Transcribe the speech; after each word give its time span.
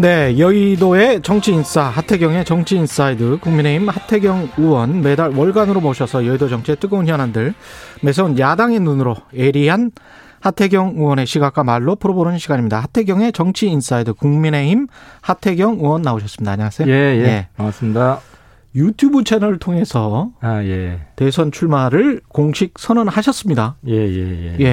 네, 0.00 0.38
여의도의 0.38 1.22
정치인싸 1.22 1.82
하태경의 1.82 2.44
정치인사이드 2.44 3.38
국민의힘 3.40 3.88
하태경 3.88 4.50
의원 4.56 5.00
매달 5.02 5.34
월간으로 5.34 5.80
모셔서 5.80 6.24
여의도 6.24 6.48
정치의 6.48 6.76
뜨거운 6.76 7.08
현안들 7.08 7.52
매서운 8.02 8.38
야당의 8.38 8.78
눈으로 8.78 9.16
예리한 9.34 9.90
하태경 10.38 10.94
의원의 10.98 11.26
시각과 11.26 11.64
말로 11.64 11.96
풀어보는 11.96 12.38
시간입니다. 12.38 12.78
하태경의 12.78 13.32
정치인사이드 13.32 14.14
국민의힘 14.14 14.86
하태경 15.20 15.78
의원 15.80 16.02
나오셨습니다. 16.02 16.52
안녕하세요. 16.52 16.88
예, 16.88 16.92
예. 16.92 17.24
예. 17.24 17.48
반갑습니다. 17.56 18.20
유튜브 18.76 19.24
채널을 19.24 19.58
통해서 19.58 20.30
아, 20.40 20.62
예. 20.62 21.00
대선 21.16 21.50
출마를 21.50 22.20
공식 22.28 22.74
선언하셨습니다. 22.78 23.74
예, 23.88 23.94
예, 23.94 24.56
예. 24.60 24.64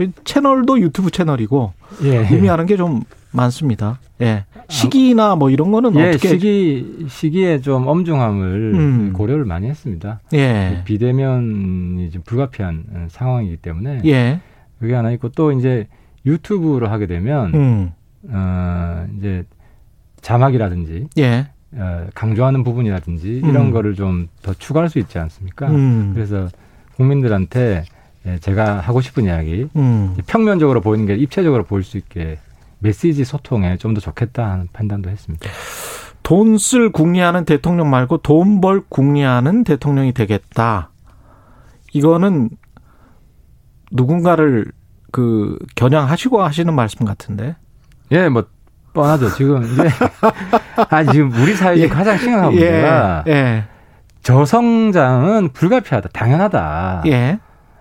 예. 0.00 0.12
채널도 0.24 0.78
유튜브 0.80 1.10
채널이고 1.10 1.72
예. 2.02 2.16
의미하는 2.30 2.66
게 2.66 2.76
좀 2.76 3.00
많습니다. 3.32 3.98
예. 4.20 4.44
시기나 4.68 5.36
뭐 5.36 5.50
이런 5.50 5.70
거는 5.70 5.94
예, 5.96 6.08
어떻게 6.08 6.28
시기 6.28 7.06
시기에 7.08 7.60
좀 7.60 7.86
엄중함을 7.86 8.72
음. 8.74 9.12
고려를 9.12 9.44
많이 9.44 9.68
했습니다. 9.68 10.20
예. 10.34 10.82
비대면이 10.84 12.10
좀 12.10 12.22
불가피한 12.22 13.08
상황이기 13.10 13.58
때문에 13.58 14.00
예. 14.06 14.40
그게 14.78 14.94
하나 14.94 15.10
있고 15.12 15.28
또 15.30 15.52
이제 15.52 15.86
유튜브로 16.26 16.88
하게 16.88 17.06
되면 17.06 17.54
음. 17.54 17.92
어 18.30 19.06
이제 19.18 19.44
자막이라든지 20.20 21.06
예. 21.18 21.46
어, 21.72 22.06
강조하는 22.14 22.64
부분이라든지 22.64 23.42
이런 23.44 23.66
음. 23.66 23.70
거를 23.72 23.94
좀 23.94 24.28
더 24.42 24.54
추가할 24.54 24.88
수 24.88 24.98
있지 24.98 25.18
않습니까? 25.18 25.68
음. 25.68 26.12
그래서 26.14 26.48
국민들한테 26.96 27.84
예, 28.26 28.38
제가 28.38 28.80
하고 28.80 29.00
싶은 29.00 29.24
이야기 29.24 29.68
음. 29.76 30.16
평면적으로 30.26 30.80
보이는 30.80 31.06
게 31.06 31.14
입체적으로 31.14 31.64
보일 31.64 31.84
수 31.84 31.96
있게 31.98 32.38
메시지 32.80 33.24
소통에 33.24 33.76
좀 33.76 33.94
더 33.94 34.00
좋겠다 34.00 34.50
하는 34.50 34.68
판단도 34.72 35.10
했습니다. 35.10 35.48
돈 36.22 36.54
쓸 36.58 36.90
궁리하는 36.92 37.44
대통령 37.44 37.88
말고 37.90 38.18
돈 38.18 38.60
벌 38.60 38.82
궁리하는 38.88 39.64
대통령이 39.64 40.12
되겠다. 40.12 40.90
이거는 41.92 42.50
누군가를 43.90 44.66
그 45.10 45.58
겨냥하시고 45.74 46.42
하시는 46.42 46.72
말씀 46.74 47.06
같은데. 47.06 47.56
예, 48.12 48.28
뭐 48.28 48.44
뻔하죠. 48.92 49.30
지금 49.34 49.64
이제 49.64 49.88
아 50.90 51.04
지금 51.04 51.32
우리 51.32 51.54
사회에 51.54 51.78
예. 51.84 51.88
가장 51.88 52.18
심각한 52.18 52.50
문제가 52.52 53.24
예. 53.26 53.32
예. 53.32 53.64
저성장은 54.22 55.50
불가피하다, 55.54 56.10
당연하다. 56.12 57.02
예. 57.06 57.38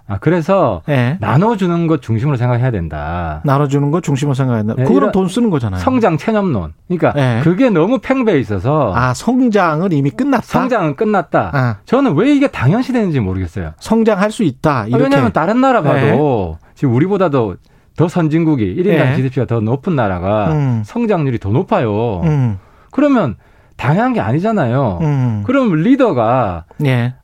아 0.09 0.17
그래서 0.19 0.81
예. 0.87 1.17
나눠주는 1.19 1.87
것 1.87 2.01
중심으로 2.01 2.37
생각해야 2.37 2.71
된다. 2.71 3.41
나눠주는 3.43 3.91
것 3.91 4.03
중심으로 4.03 4.33
생각해야 4.33 4.63
된다. 4.63 4.75
예, 4.79 4.83
그거는 4.85 5.11
돈 5.11 5.27
쓰는 5.27 5.49
거잖아요. 5.49 5.81
성장 5.81 6.17
체념론. 6.17 6.73
그러니까 6.87 7.13
예. 7.17 7.41
그게 7.43 7.69
너무 7.69 7.99
팽배해 7.99 8.39
있어서. 8.39 8.93
아 8.95 9.13
성장은 9.13 9.91
이미 9.91 10.09
끝났다. 10.09 10.43
성장은 10.45 10.95
끝났다. 10.95 11.51
아. 11.53 11.77
저는 11.85 12.15
왜 12.15 12.33
이게 12.33 12.47
당연시 12.47 12.93
되는지 12.93 13.19
모르겠어요. 13.19 13.73
성장할 13.79 14.31
수 14.31 14.43
있다. 14.43 14.87
이렇게. 14.87 15.03
왜냐하면 15.03 15.33
다른 15.33 15.59
나라 15.59 15.81
봐도 15.81 16.57
예. 16.61 16.67
지금 16.73 16.95
우리보다도 16.95 17.57
더 17.97 18.07
선진국이 18.07 18.75
1인당 18.77 19.15
GDP가 19.17 19.45
더 19.45 19.59
높은 19.59 19.95
나라가 19.95 20.51
음. 20.53 20.83
성장률이 20.85 21.39
더 21.39 21.49
높아요. 21.49 22.21
음. 22.23 22.59
그러면 22.91 23.35
당연한 23.75 24.13
게 24.13 24.21
아니잖아요. 24.21 24.99
음. 25.01 25.43
그럼 25.45 25.73
리더가 25.73 26.65
예. 26.85 27.15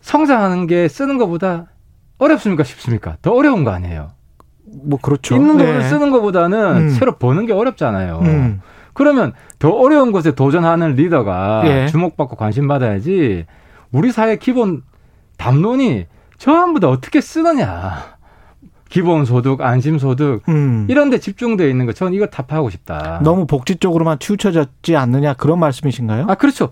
성장하는 0.00 0.66
게 0.66 0.88
쓰는 0.88 1.16
것보다 1.18 1.66
어렵습니까 2.22 2.64
쉽습니까? 2.64 3.16
더 3.22 3.32
어려운 3.32 3.64
거 3.64 3.70
아니에요. 3.70 4.10
뭐 4.84 4.98
그렇죠. 5.00 5.36
있는 5.36 5.56
네. 5.56 5.66
돈을 5.66 5.84
쓰는 5.84 6.10
것보다는 6.10 6.76
음. 6.76 6.90
새로 6.90 7.16
버는 7.16 7.46
게 7.46 7.52
어렵잖아요. 7.52 8.20
음. 8.22 8.60
그러면 8.94 9.32
더 9.58 9.70
어려운 9.70 10.12
것에 10.12 10.34
도전하는 10.34 10.94
리더가 10.94 11.62
예. 11.66 11.86
주목받고 11.88 12.36
관심 12.36 12.68
받아야지. 12.68 13.46
우리 13.90 14.12
사회 14.12 14.36
기본 14.36 14.82
담론이 15.38 16.06
전부 16.38 16.80
다 16.80 16.88
어떻게 16.88 17.20
쓰느냐. 17.20 18.12
기본소득, 18.88 19.62
안심소득 19.62 20.46
음. 20.50 20.86
이런 20.90 21.08
데 21.08 21.18
집중되어 21.18 21.66
있는 21.66 21.86
거 21.86 21.92
저는 21.92 22.12
이거 22.12 22.26
답하고 22.26 22.68
싶다. 22.68 23.20
너무 23.24 23.46
복지 23.46 23.76
쪽으로만 23.76 24.18
치우쳐졌지 24.18 24.96
않느냐 24.96 25.32
그런 25.34 25.58
말씀이신가요? 25.60 26.26
아 26.28 26.34
그렇죠. 26.34 26.68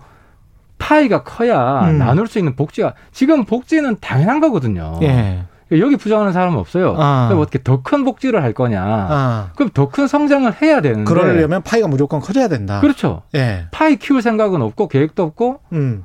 파이가 0.81 1.23
커야 1.23 1.89
음. 1.91 1.99
나눌 1.99 2.25
수 2.27 2.39
있는 2.39 2.55
복지가 2.55 2.95
지금 3.11 3.45
복지는 3.45 3.97
당연한 4.01 4.39
거거든요. 4.39 4.97
예. 5.03 5.43
여기 5.73 5.95
부정하는 5.95 6.33
사람은 6.33 6.57
없어요. 6.57 6.95
아. 6.97 7.27
그럼 7.29 7.41
어떻게 7.41 7.61
더 7.63 7.81
큰 7.83 8.03
복지를 8.03 8.41
할 8.43 8.51
거냐? 8.53 8.83
아. 8.83 9.51
그럼 9.55 9.69
더 9.73 9.89
큰 9.89 10.07
성장을 10.07 10.51
해야 10.61 10.81
되는데. 10.81 11.03
그러려면 11.05 11.61
파이가 11.61 11.87
무조건 11.87 12.19
커져야 12.19 12.47
된다. 12.47 12.81
그렇죠. 12.81 13.21
예. 13.35 13.67
파이 13.71 13.95
키울 13.97 14.21
생각은 14.23 14.61
없고 14.61 14.87
계획도 14.87 15.21
없고 15.23 15.59
음. 15.73 16.03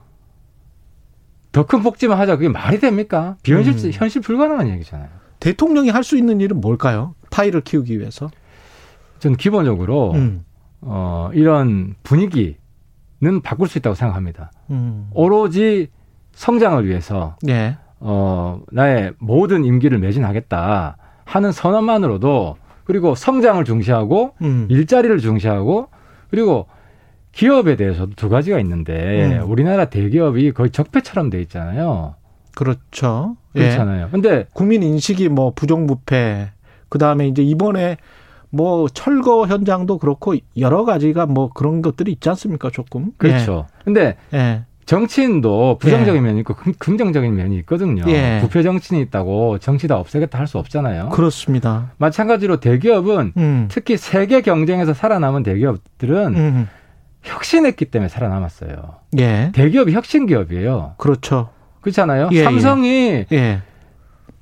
더큰 1.53 1.83
복지만 1.83 2.19
하자 2.19 2.37
그게 2.37 2.49
말이 2.51 2.79
됩니까? 2.79 3.37
비현실 3.43 3.87
음. 3.87 3.91
현실 3.95 4.21
불가능한 4.21 4.69
얘기잖아요. 4.69 5.09
대통령이 5.41 5.89
할 5.91 6.05
수 6.05 6.17
있는 6.19 6.41
일은 6.41 6.61
뭘까요? 6.61 7.15
파이를 7.31 7.63
키우기 7.63 7.99
위해서? 7.99 8.31
저는 9.21 9.37
기본적으로 9.39 10.13
음. 10.13 10.45
어, 10.83 11.31
이런 11.33 11.95
분위기 12.03 12.57
는 13.21 13.41
바꿀 13.41 13.69
수 13.69 13.79
있다고 13.79 13.95
생각합니다. 13.95 14.51
음. 14.71 15.09
오로지 15.15 15.89
성장을 16.33 16.87
위해서 16.87 17.37
예. 17.49 17.79
어, 17.99 18.61
나의 18.71 19.15
모든 19.19 19.65
임기를 19.65 19.99
매진하겠다 19.99 20.99
하는 21.25 21.53
선언만으로도 21.53 22.57
그리고 22.85 23.15
성장을 23.15 23.65
중시하고 23.65 24.35
음. 24.43 24.67
일자리를 24.71 25.19
중시하고 25.19 25.89
그리고 26.31 26.67
기업에 27.33 27.77
대해서도 27.77 28.13
두 28.17 28.29
가지가 28.29 28.59
있는데 28.61 29.41
음. 29.41 29.51
우리나라 29.51 29.87
대기업이 29.87 30.53
거의 30.53 30.71
적폐처럼 30.71 31.31
돼 31.31 31.41
있잖아요. 31.43 32.15
그렇죠. 32.55 33.37
그렇잖아요. 33.55 34.07
예. 34.07 34.11
근데 34.11 34.47
국민 34.53 34.83
인식이 34.83 35.29
뭐 35.31 35.53
부정부패 35.55 36.51
그다음에 36.89 37.29
이제 37.29 37.43
이번에 37.43 37.97
뭐 38.51 38.89
철거 38.89 39.47
현장도 39.47 39.99
그렇고 39.99 40.35
여러 40.59 40.85
가지가 40.85 41.27
뭐 41.27 41.51
그런 41.53 41.83
것들이 41.83 42.13
있지 42.13 42.29
않습니까? 42.29 42.71
조금. 42.71 43.13
그렇죠. 43.19 43.67
예. 43.69 43.83
근데 43.85 44.17
예. 44.35 44.63
정치인도 44.87 45.79
부정적인 45.81 46.23
예. 46.23 46.27
면이 46.27 46.41
있고 46.41 46.55
긍정적인 46.79 47.35
면이 47.35 47.57
있거든요. 47.59 48.05
예. 48.07 48.39
부패 48.41 48.63
정치인이 48.63 49.03
있다고 49.07 49.59
정치 49.59 49.89
다 49.89 49.97
없애겠다 49.97 50.39
할 50.39 50.47
수 50.47 50.59
없잖아요. 50.59 51.09
그렇습니다. 51.09 51.91
마찬가지로 51.99 52.61
대기업은 52.61 53.33
음. 53.37 53.67
특히 53.69 53.97
세계 53.97 54.41
경쟁에서 54.43 54.95
살아남은 54.95 55.43
대기업들은 55.43 56.35
음. 56.37 56.69
혁신했기 57.23 57.87
때문에 57.87 58.09
살아남았어요. 58.09 58.77
예. 59.19 59.51
대기업이 59.53 59.93
혁신 59.93 60.27
기업이에요. 60.27 60.95
그렇죠. 60.99 61.49
그렇잖아요. 61.81 62.29
예, 62.33 62.37
예. 62.37 62.45
삼성이 62.45 63.25
예. 63.33 63.63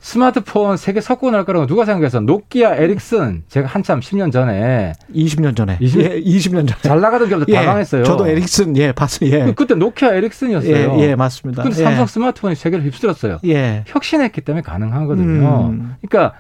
스마트폰 0.05 0.77
세계 0.77 1.01
석권 1.01 1.35
할 1.35 1.47
거라고 1.47 1.67
누가 1.67 1.87
생각해서 1.87 2.21
노키아, 2.21 2.75
에릭슨 2.75 3.43
제가 3.49 3.67
한참 3.67 4.01
10년 4.01 4.31
전에 4.31 4.93
20년 5.15 5.57
전에 5.57 5.79
20, 5.81 6.01
예, 6.03 6.21
20년 6.21 6.69
전에 6.69 6.83
잘 6.83 7.01
나가던 7.01 7.29
기업들 7.29 7.47
예, 7.49 7.55
다 7.55 7.65
망했어요. 7.65 8.05
저도 8.05 8.29
에릭슨 8.29 8.77
예 8.77 8.93
봤어요. 8.93 9.31
예. 9.31 9.55
그때 9.57 9.75
노키아, 9.75 10.13
에릭슨이었어요. 10.13 10.99
예, 10.99 11.01
예 11.01 11.15
맞습니다. 11.15 11.63
근데 11.63 11.83
삼성 11.83 12.03
예. 12.03 12.07
스마트폰이 12.07 12.55
세계를 12.55 12.85
휩쓸었어요. 12.85 13.39
예. 13.47 13.85
혁신했기 13.87 14.43
때문에 14.43 14.61
가능하거든요. 14.61 15.71
음. 15.71 15.95
그러니까 16.07 16.37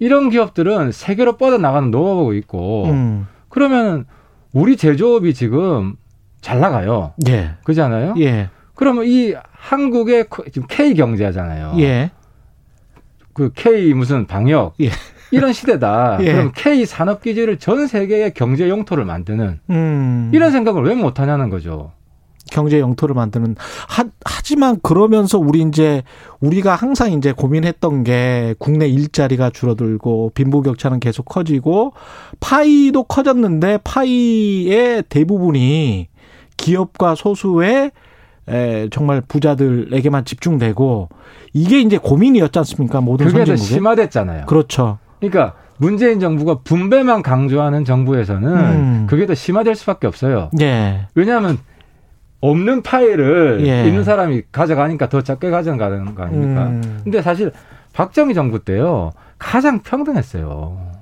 이런 0.00 0.28
기업들은 0.28 0.90
세계로 0.90 1.36
뻗어 1.36 1.56
나가는 1.56 1.92
노하우가 1.92 2.34
있고 2.34 2.86
음. 2.86 3.28
그러면 3.48 4.06
우리 4.52 4.76
제조업이 4.76 5.34
지금 5.34 5.94
잘 6.40 6.58
나가요. 6.58 7.12
예. 7.28 7.52
그렇잖아요. 7.62 8.16
예. 8.18 8.48
그러면 8.74 9.04
이 9.06 9.34
한국의 9.52 10.26
지금 10.52 10.66
K 10.68 10.94
경제잖아요. 10.94 11.74
예. 11.78 12.10
그 13.34 13.50
K 13.54 13.92
무슨 13.94 14.26
방역 14.26 14.74
예. 14.80 14.90
이런 15.30 15.52
시대다. 15.52 16.18
예. 16.24 16.32
그럼 16.32 16.52
K 16.54 16.86
산업 16.86 17.22
기지를 17.22 17.58
전 17.58 17.86
세계의 17.86 18.34
경제 18.34 18.68
영토를 18.68 19.04
만드는 19.04 19.60
음. 19.70 20.30
이런 20.32 20.50
생각을 20.52 20.82
왜 20.84 20.94
못 20.94 21.18
하냐는 21.20 21.50
거죠. 21.50 21.92
경제 22.50 22.78
영토를 22.78 23.14
만드는 23.14 23.56
하, 23.88 24.04
하지만 24.24 24.78
그러면서 24.82 25.38
우리 25.38 25.62
이제 25.62 26.02
우리가 26.40 26.74
항상 26.76 27.12
이제 27.12 27.32
고민했던 27.32 28.04
게 28.04 28.54
국내 28.58 28.86
일자리가 28.86 29.48
줄어들고 29.50 30.32
빈부격차는 30.34 31.00
계속 31.00 31.24
커지고 31.24 31.94
파이도 32.40 33.04
커졌는데 33.04 33.78
파이의 33.82 35.04
대부분이 35.08 36.08
기업과 36.58 37.14
소수의 37.14 37.90
에, 38.48 38.88
정말 38.90 39.20
부자들에게만 39.22 40.24
집중되고 40.24 41.08
이게 41.52 41.80
이제 41.80 41.96
고민이었지 41.98 42.58
않습니까? 42.58 43.00
모든 43.00 43.26
그게 43.26 43.44
더 43.44 43.56
심화됐잖아요. 43.56 44.46
그렇죠. 44.46 44.98
그러니까 45.20 45.54
문재인 45.78 46.20
정부가 46.20 46.58
분배만 46.62 47.22
강조하는 47.22 47.84
정부에서는 47.84 48.48
음. 48.48 49.06
그게 49.08 49.26
더 49.26 49.34
심화될 49.34 49.74
수밖에 49.74 50.06
없어요. 50.06 50.50
예. 50.60 51.08
왜냐하면 51.14 51.58
없는 52.40 52.82
파일을 52.82 53.64
예. 53.66 53.86
있는 53.86 54.04
사람이 54.04 54.42
가져가니까 54.52 55.08
더 55.08 55.22
적게 55.22 55.50
가져가는 55.50 56.14
거 56.14 56.22
아닙니까? 56.24 56.66
음. 56.66 57.00
근데 57.02 57.22
사실 57.22 57.50
박정희 57.94 58.34
정부 58.34 58.62
때요 58.62 59.12
가장 59.38 59.80
평등했어요. 59.82 60.92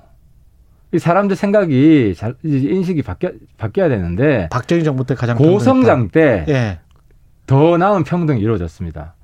이 0.93 0.99
사람들 0.99 1.35
생각이 1.35 2.13
잘 2.15 2.35
인식이 2.43 3.01
바뀌어 3.01 3.31
바뀌어야 3.57 3.89
되는데 3.89 4.47
박정희 4.51 4.83
정부 4.83 5.05
때 5.05 5.15
가장 5.15 5.37
고성장 5.37 6.09
때 6.09 6.79
더 7.45 7.73
예. 7.73 7.77
나은 7.77 8.03
평등이 8.03 8.39
이루어졌습니다. 8.41 9.15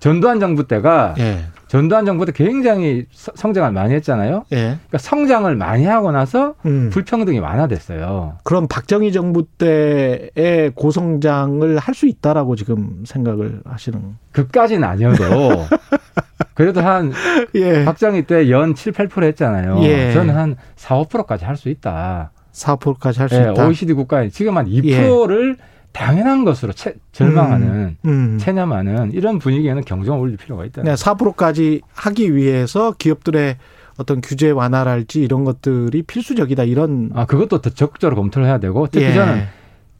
전두환 0.00 0.38
정부 0.38 0.66
때가 0.68 1.14
예. 1.18 1.40
전두환 1.66 2.06
정부 2.06 2.24
때 2.24 2.30
굉장히 2.32 3.06
성장을 3.12 3.70
많이 3.72 3.94
했잖아요. 3.94 4.44
예. 4.52 4.56
그러니까 4.56 4.98
성장을 4.98 5.54
많이 5.56 5.84
하고 5.86 6.12
나서 6.12 6.54
음. 6.66 6.88
불평등이 6.92 7.40
완화됐어요. 7.40 8.38
그럼 8.44 8.68
박정희 8.68 9.10
정부 9.12 9.44
때의 9.58 10.70
고성장을 10.74 11.76
할 11.78 11.94
수 11.94 12.06
있다라고 12.06 12.54
지금 12.54 13.02
생각을 13.04 13.60
하시는? 13.64 14.00
그까지는 14.32 14.84
아니어도 14.86 15.18
그래도 16.54 16.80
한 16.80 17.12
예. 17.56 17.84
박정희 17.84 18.22
때 18.22 18.50
연 18.50 18.74
7, 18.76 18.92
8% 18.92 19.24
했잖아요. 19.24 19.80
예. 19.82 20.12
저는 20.12 20.36
한 20.36 20.56
4, 20.76 20.96
5%까지 21.02 21.44
할 21.44 21.56
수 21.56 21.68
있다. 21.68 22.30
4, 22.52 22.76
5%까지 22.76 23.20
할수 23.20 23.34
예, 23.36 23.50
있다. 23.50 23.66
OECD 23.66 23.92
국가에 23.94 24.28
지금 24.30 24.56
한 24.56 24.66
2%를 24.66 25.56
당연한 25.92 26.44
것으로 26.44 26.72
채, 26.72 26.94
절망하는 27.12 27.96
음, 28.04 28.10
음. 28.10 28.38
체념하는 28.38 29.12
이런 29.12 29.38
분위기에는 29.38 29.82
경쟁을 29.84 30.18
올릴 30.18 30.36
필요가 30.36 30.64
있다. 30.64 30.82
네, 30.82 30.94
4%까지 30.94 31.80
하기 31.92 32.34
위해서 32.36 32.92
기업들의 32.92 33.56
어떤 33.98 34.20
규제 34.20 34.50
완화랄지 34.50 35.20
이런 35.20 35.44
것들이 35.44 36.02
필수적이다 36.02 36.64
이런 36.64 37.10
아 37.14 37.26
그것도 37.26 37.60
더 37.60 37.70
적극적으로 37.70 38.16
검토를 38.16 38.46
해야 38.46 38.58
되고 38.58 38.86
특히 38.86 39.06
예. 39.06 39.12
저는 39.12 39.42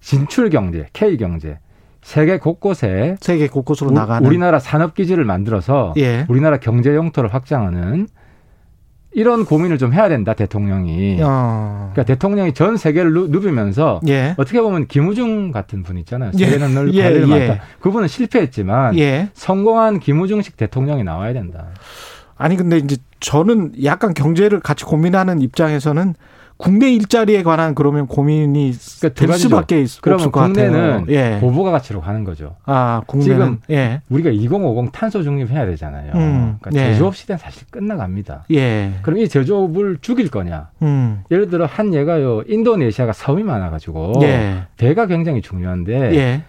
진출 0.00 0.50
경제, 0.50 0.86
K 0.92 1.16
경제 1.16 1.58
세계 2.00 2.38
곳곳에 2.38 3.16
세계 3.20 3.48
곳곳으로 3.48 3.90
우, 3.90 3.92
나가는 3.92 4.26
우리나라 4.26 4.60
산업 4.60 4.94
기지를 4.94 5.24
만들어서 5.24 5.94
예. 5.96 6.26
우리나라 6.28 6.58
경제 6.58 6.94
영토를 6.94 7.34
확장하는 7.34 8.06
이런 9.12 9.44
고민을 9.44 9.78
좀 9.78 9.92
해야 9.92 10.08
된다 10.08 10.34
대통령이. 10.34 11.18
어. 11.22 11.90
그러니까 11.92 12.04
대통령이 12.04 12.52
전 12.52 12.76
세계를 12.76 13.12
누, 13.12 13.40
비면서 13.40 14.00
예. 14.06 14.34
어떻게 14.36 14.60
보면 14.60 14.86
김우중 14.86 15.50
같은 15.50 15.82
분 15.82 15.98
있잖아요. 15.98 16.32
예. 16.38 16.44
세계는 16.44 16.74
널 16.74 16.94
예. 16.94 17.02
관리를 17.02 17.28
예. 17.30 17.48
맡다. 17.48 17.62
그분은 17.80 18.06
실패했지만 18.08 18.98
예. 18.98 19.30
성공한 19.32 19.98
김우중식 19.98 20.56
대통령이 20.56 21.04
나와야 21.04 21.32
된다. 21.32 21.68
아니 22.36 22.56
근데 22.56 22.76
이제 22.78 22.96
저는 23.20 23.72
약간 23.82 24.14
경제를 24.14 24.60
같이 24.60 24.84
고민하는 24.84 25.40
입장에서는 25.40 26.14
국내 26.58 26.90
일자리에 26.90 27.44
관한 27.44 27.74
그러면 27.76 28.08
고민이 28.08 28.72
그러니까 29.00 29.26
될 29.26 29.32
수밖에 29.38 29.80
없을 30.10 30.30
것 30.32 30.40
같아요. 30.40 31.04
예. 31.08 31.38
고부가 31.40 31.70
가치로 31.70 32.00
가는 32.00 32.24
거죠. 32.24 32.56
아, 32.66 33.00
국내는 33.06 33.34
지금 33.34 33.60
예. 33.70 34.02
우리가 34.10 34.30
2050 34.30 34.90
탄소 34.92 35.22
중립해야 35.22 35.66
되잖아요. 35.66 36.12
음, 36.16 36.56
그러니까 36.60 36.70
예. 36.72 36.92
제조업 36.92 37.14
시대는 37.14 37.38
사실 37.38 37.64
끝나갑니다. 37.70 38.44
예. 38.50 38.94
그럼 39.02 39.20
이 39.20 39.28
제조업을 39.28 39.98
죽일 40.00 40.30
거냐? 40.30 40.70
음. 40.82 41.22
예를 41.30 41.48
들어 41.48 41.64
한 41.64 41.94
예가요. 41.94 42.42
인도네시아가 42.48 43.12
섬이 43.12 43.44
많아 43.44 43.70
가지고 43.70 44.14
예. 44.22 44.64
배가 44.76 45.06
굉장히 45.06 45.40
중요한데 45.40 46.16
예. 46.16 46.42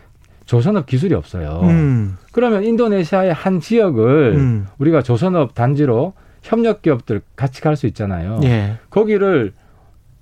조선업 0.46 0.88
기술이 0.88 1.14
없어요. 1.14 1.60
음. 1.66 2.18
그러면 2.32 2.64
인도네시아의 2.64 3.32
한 3.32 3.60
지역을 3.60 4.34
음. 4.36 4.68
우리가 4.80 5.04
조선업 5.04 5.54
단지로 5.54 6.14
협력 6.42 6.82
기업들 6.82 7.22
같이 7.36 7.62
갈 7.62 7.76
수 7.76 7.86
있잖아요. 7.86 8.40
예. 8.44 8.78
거기를 8.90 9.54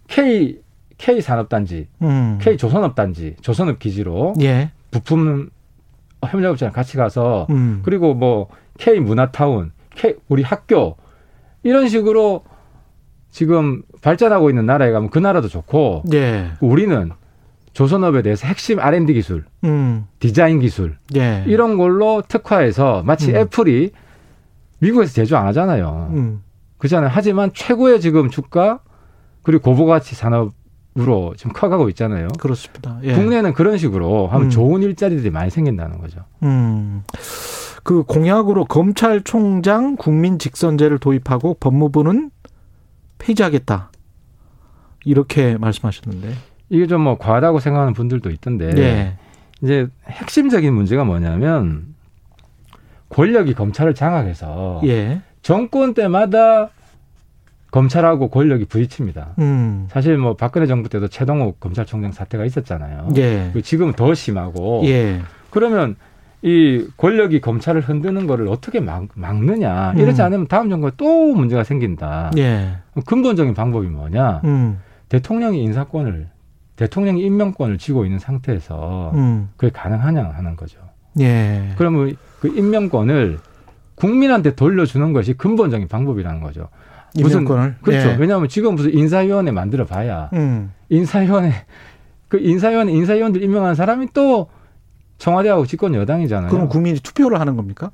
K 0.08 0.60
K 0.98 1.22
산업단지, 1.22 1.88
음. 2.02 2.40
K 2.42 2.58
조선업단지, 2.58 3.36
조선업 3.42 3.80
기지로 3.80 4.34
예. 4.42 4.72
부품 4.90 5.50
협력업체랑 6.26 6.74
같이 6.74 6.98
가서 6.98 7.46
음. 7.50 7.82
그리고 7.84 8.14
뭐 8.14 8.48
K 8.78 9.00
문화타운, 9.00 9.72
K 9.96 10.16
우리 10.28 10.44
학교 10.44 10.98
이런 11.64 11.88
식으로 11.88 12.44
지금 13.30 13.84
발전하고 14.02 14.50
있는 14.50 14.66
나라에 14.66 14.92
가면 14.92 15.10
그 15.10 15.20
나라도 15.20 15.48
좋고 15.48 16.04
예. 16.14 16.52
우리는 16.62 17.12
조선업에 17.74 18.24
대해서 18.24 18.48
핵심 18.48 18.80
R&D 18.80 19.14
기술, 19.14 19.46
음. 19.64 20.08
디자인 20.20 20.60
기술 20.60 20.98
예. 21.16 21.44
이런 21.46 21.78
걸로 21.78 22.24
특화해서 22.28 23.04
마치 23.06 23.32
음. 23.32 23.36
애플이 23.36 23.92
미국에서 24.80 25.14
제조 25.14 25.38
안 25.38 25.46
하잖아요. 25.48 26.10
음. 26.14 26.42
그렇잖아요. 26.80 27.12
하지만 27.14 27.52
최고의 27.54 28.02
지금 28.02 28.30
주가 28.30 28.80
그리고 29.48 29.64
고부가치 29.64 30.14
산업으로 30.14 31.34
지금 31.38 31.54
커가고 31.54 31.88
있잖아요. 31.88 32.28
그렇습니다. 32.38 33.00
예. 33.04 33.14
국내는 33.14 33.54
그런 33.54 33.78
식으로 33.78 34.28
하면 34.28 34.48
음. 34.48 34.50
좋은 34.50 34.84
일자리들이 34.84 35.30
많이 35.30 35.50
생긴다는 35.50 36.00
거죠. 36.00 36.26
음. 36.44 37.04
그 37.84 38.04
공약으로 38.04 38.66
검찰총장 38.66 39.96
국민 39.96 40.38
직선제를 40.38 40.98
도입하고 40.98 41.56
법무부는 41.62 42.30
폐지하겠다. 43.20 43.90
이렇게 45.06 45.58
말씀하셨는데. 45.58 46.34
이게 46.68 46.86
좀 46.86 47.00
뭐 47.04 47.18
과하다고 47.18 47.62
생각하는 47.62 47.94
분들도 47.94 48.30
있던데. 48.32 48.72
예. 48.76 49.18
이제 49.64 49.88
핵심적인 50.10 50.74
문제가 50.74 51.06
뭐냐면 51.06 51.96
권력이 53.08 53.54
검찰을 53.54 53.96
장악해서 53.96 54.82
예. 54.88 55.22
정권 55.42 55.94
때마다 55.94 56.72
검찰하고 57.72 58.30
권력이 58.30 58.66
부딪힙니다. 58.66 59.36
음. 59.40 59.88
사실 59.90 60.18
뭐 60.18 60.36
박근혜 60.36 60.68
정부 60.68 60.90
때도 60.90 61.08
최동욱 61.08 61.60
검찰총장 61.60 62.12
사태가 62.12 62.46
있었잖아요. 62.46 63.10
예. 63.18 63.52
지금은 63.62 63.94
더 63.94 64.14
심하고. 64.14 64.84
예. 64.86 65.22
그러면 65.50 65.96
이 66.42 66.88
권력이 66.98 67.42
검찰을 67.42 67.82
흔드는 67.82 68.28
거를 68.28 68.48
어떻게 68.48 68.80
막, 68.80 69.08
막느냐. 69.16 69.94
이러지 69.98 70.22
음. 70.22 70.26
않으면 70.26 70.48
다음 70.48 70.70
정부에 70.70 70.92
또 70.96 71.34
문제가 71.34 71.64
생긴다. 71.64 72.32
예. 72.38 72.78
근본적인 73.06 73.54
방법이 73.54 73.88
뭐냐. 73.88 74.42
음. 74.46 74.80
대통령이 75.10 75.62
인사권을, 75.64 76.30
대통령이 76.76 77.22
임명권을 77.24 77.78
쥐고 77.78 78.06
있는 78.06 78.20
상태에서 78.20 79.12
음. 79.16 79.50
그게 79.58 79.72
가능하냐 79.72 80.32
하는 80.36 80.56
거죠. 80.56 80.80
예. 81.20 81.74
그러면 81.78 82.16
그 82.40 82.48
임명권을 82.48 83.40
국민한테 83.96 84.54
돌려주는 84.54 85.12
것이 85.14 85.34
근본적인 85.34 85.88
방법이라는 85.88 86.40
거죠. 86.42 86.70
무슨 87.24 87.40
임명권을? 87.42 87.76
그렇죠. 87.82 88.10
예. 88.10 88.16
왜냐하면 88.16 88.48
지금 88.50 88.76
무슨 88.76 88.94
인사위원회 88.94 89.52
만들어 89.52 89.86
봐야 89.86 90.30
음. 90.34 90.72
인사위원회 90.90 91.54
그 92.28 92.40
인사위원회 92.40 92.92
인사위원들 92.94 93.42
임명한 93.44 93.76
사람이 93.76 94.10
또 94.14 94.50
청와대하고 95.18 95.66
집권 95.66 95.96
여당이잖아요. 95.96 96.50
그럼 96.50 96.70
국민이 96.70 97.00
투표를 97.00 97.40
하는 97.40 97.56
겁니까? 97.56 97.92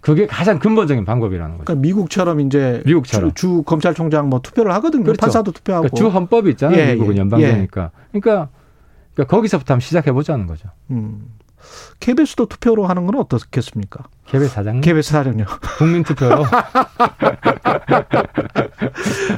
그게 0.00 0.26
가장 0.26 0.60
근본적인 0.60 1.04
방법이라는 1.04 1.58
거죠. 1.58 1.64
그러니까 1.64 1.82
미국처럼 1.82 2.40
이제 2.40 2.82
미국처럼 2.86 3.32
주, 3.34 3.56
주 3.56 3.62
검찰총장 3.64 4.28
뭐 4.28 4.40
투표를 4.40 4.72
하거든요. 4.74 5.02
그렇죠. 5.02 5.20
판사도 5.20 5.50
투표하고 5.50 5.88
그러니까 5.88 5.96
주 5.96 6.08
헌법이 6.08 6.50
있잖아요. 6.50 6.80
예, 6.80 6.92
미국은 6.92 7.16
예. 7.16 7.20
연방제니까. 7.20 7.82
예. 7.82 7.90
그러니까, 8.12 8.48
그러니까 9.14 9.36
거기서부터 9.36 9.74
한번 9.74 9.80
시작해 9.80 10.12
보자는 10.12 10.46
거죠. 10.46 10.68
음. 10.92 11.24
KBS도 12.00 12.46
투표로 12.46 12.86
하는 12.86 13.06
건 13.06 13.16
어떻겠습니까? 13.16 14.04
KBS 14.26 14.54
사장님? 14.54 14.80
KBS 14.82 15.12
사장요. 15.12 15.44
국민 15.78 16.02
투표로? 16.02 16.44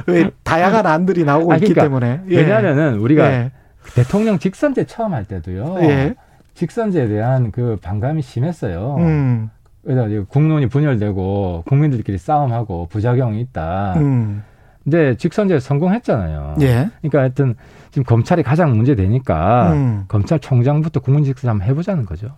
왜 0.07 0.29
다양한 0.43 0.85
안들이 0.85 1.23
나오고 1.23 1.53
있기 1.55 1.73
그러니까 1.73 1.81
때문에. 1.83 2.21
예. 2.29 2.37
왜냐하면은 2.37 2.99
우리가 2.99 3.31
예. 3.31 3.51
대통령 3.95 4.39
직선제 4.39 4.85
처음 4.85 5.13
할 5.13 5.25
때도요. 5.25 5.77
예. 5.81 6.15
직선제에 6.53 7.07
대한 7.07 7.51
그 7.51 7.77
반감이 7.81 8.21
심했어요. 8.21 8.95
음. 8.99 9.49
그래서 9.83 10.25
국론이 10.27 10.67
분열되고 10.67 11.63
국민들끼리 11.65 12.17
싸움하고 12.17 12.87
부작용이 12.87 13.39
있다. 13.41 13.93
음. 13.97 14.43
근데 14.89 15.15
직선제 15.15 15.59
성공했잖아요. 15.59 16.55
예. 16.61 16.89
그러니까 17.01 17.19
하여튼 17.19 17.55
지금 17.91 18.03
검찰이 18.03 18.41
가장 18.41 18.75
문제 18.75 18.95
되니까 18.95 19.71
음. 19.73 20.05
검찰총장부터 20.07 20.99
국민직선 20.99 21.49
한번 21.49 21.67
해보자는 21.67 22.05
거죠. 22.05 22.29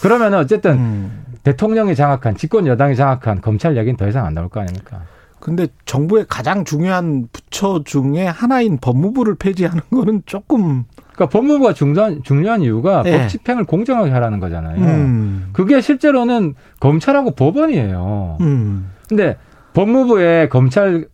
그러면 0.00 0.34
어쨌든 0.34 0.72
음. 0.72 1.24
대통령이 1.42 1.96
장악한 1.96 2.36
집권 2.36 2.68
여당이 2.68 2.94
장악한 2.94 3.40
검찰 3.40 3.74
이야기는 3.74 3.96
더 3.96 4.08
이상 4.08 4.24
안 4.24 4.34
나올 4.34 4.48
거 4.48 4.60
아닙니까? 4.60 5.02
근데 5.40 5.66
정부의 5.84 6.26
가장 6.28 6.64
중요한 6.64 7.26
부처 7.32 7.82
중에 7.82 8.26
하나인 8.26 8.78
법무부를 8.78 9.34
폐지하는 9.34 9.82
거는 9.90 10.22
조금 10.26 10.84
그러니까 11.14 11.26
법무부가 11.26 11.72
중요한 11.72 12.22
중요한 12.22 12.62
이유가 12.62 13.02
네. 13.02 13.18
법 13.18 13.28
집행을 13.28 13.64
공정하게 13.64 14.10
하라는 14.10 14.38
거잖아요. 14.38 14.78
음. 14.78 15.48
그게 15.52 15.80
실제로는 15.80 16.54
검찰하고 16.78 17.32
법원이에요. 17.32 18.38
음. 18.42 18.90
근데 19.08 19.36
법무부의 19.72 20.50
검찰 20.50 21.08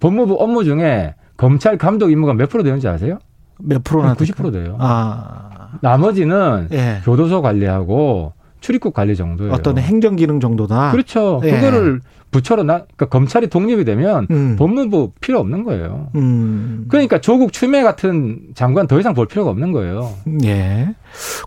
법무부 0.00 0.36
업무 0.38 0.64
중에 0.64 1.14
검찰 1.36 1.78
감독 1.78 2.10
임무가 2.10 2.34
몇 2.34 2.48
프로 2.48 2.62
되는지 2.62 2.88
아세요? 2.88 3.18
몇 3.60 3.82
프로나? 3.84 4.14
90% 4.14 4.52
돼요. 4.52 4.76
아. 4.78 5.78
나머지는 5.80 6.68
예. 6.72 7.00
교도소 7.04 7.42
관리하고 7.42 8.32
출입국 8.60 8.94
관리 8.94 9.14
정도예요. 9.16 9.52
어떤 9.52 9.78
행정 9.78 10.16
기능 10.16 10.40
정도다. 10.40 10.92
그렇죠. 10.92 11.40
예. 11.44 11.52
그거를 11.52 12.00
부처로 12.30 12.62
나 12.62 12.80
그러니까 12.80 13.06
검찰이 13.06 13.48
독립이 13.48 13.84
되면 13.84 14.26
음. 14.30 14.56
법무부 14.58 15.12
필요 15.20 15.38
없는 15.38 15.64
거예요. 15.64 16.08
음. 16.16 16.86
그러니까 16.88 17.20
조국 17.20 17.52
추미애 17.52 17.82
같은 17.82 18.40
장관 18.54 18.86
더 18.86 18.98
이상 19.00 19.14
볼 19.14 19.26
필요가 19.26 19.50
없는 19.50 19.72
거예요. 19.72 20.12
예. 20.44 20.94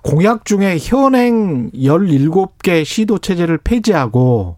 공약 0.02 0.46
중에 0.46 0.78
현행 0.80 1.70
17개 1.72 2.84
시도 2.84 3.20
체제를 3.20 3.60
폐지하고 3.60 4.58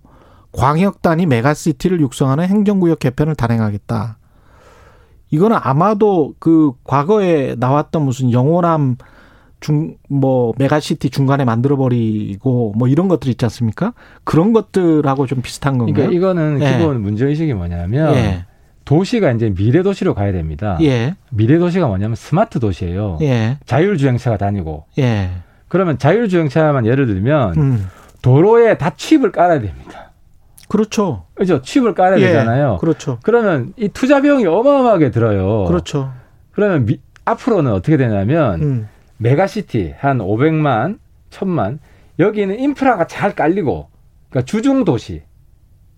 광역 0.53 1.01
단위 1.01 1.25
메가시티를 1.25 1.99
육성하는 1.99 2.45
행정구역 2.47 2.99
개편을 2.99 3.35
단행하겠다. 3.35 4.17
이거는 5.31 5.57
아마도 5.59 6.35
그 6.39 6.73
과거에 6.83 7.55
나왔던 7.57 8.03
무슨 8.03 8.31
영호남 8.31 8.97
중, 9.59 9.95
뭐, 10.09 10.53
메가시티 10.57 11.09
중간에 11.09 11.45
만들어버리고, 11.45 12.73
뭐, 12.77 12.87
이런 12.89 13.07
것들 13.07 13.29
있지 13.29 13.45
않습니까? 13.45 13.93
그런 14.25 14.51
것들하고 14.51 15.25
좀 15.25 15.41
비슷한 15.41 15.77
건가요? 15.77 15.93
그러니까 15.93 16.15
이거는 16.15 16.61
예. 16.61 16.73
기본 16.73 17.01
문제의식이 17.01 17.53
뭐냐면, 17.53 18.13
예. 18.13 18.45
도시가 18.83 19.31
이제 19.31 19.53
미래 19.55 19.81
도시로 19.81 20.13
가야 20.13 20.33
됩니다. 20.33 20.77
예. 20.81 21.15
미래 21.29 21.57
도시가 21.57 21.87
뭐냐면 21.87 22.15
스마트 22.15 22.59
도시예요. 22.59 23.19
예. 23.21 23.57
자율주행차가 23.65 24.35
다니고. 24.35 24.85
예. 24.99 25.29
그러면 25.69 25.97
자율주행차만 25.97 26.85
예를 26.85 27.07
들면, 27.07 27.53
음. 27.55 27.87
도로에 28.21 28.77
다 28.77 28.91
칩을 28.95 29.31
깔아야 29.31 29.61
됩니다. 29.61 30.11
그렇죠. 30.73 31.25
그렇죠. 31.35 31.61
칩을 31.61 31.93
깔아야 31.93 32.19
예. 32.19 32.25
되잖아요. 32.25 32.79
그렇죠. 32.81 33.19
그러면 33.21 33.73
이 33.77 33.89
투자 33.89 34.21
비용이 34.21 34.47
어마어마하게 34.47 35.11
들어요. 35.11 35.65
그렇죠. 35.65 36.11
그러면 36.51 36.87
미, 36.87 36.99
앞으로는 37.25 37.71
어떻게 37.71 37.95
되냐면, 37.95 38.61
음. 38.63 38.89
메가시티 39.17 39.93
한 39.99 40.17
500만, 40.17 40.97
1000만 41.29 41.77
여기는 42.17 42.57
인프라가 42.59 43.05
잘 43.05 43.35
깔리고 43.35 43.87
그러니까 44.31 44.45
주중 44.47 44.83
도시 44.83 45.21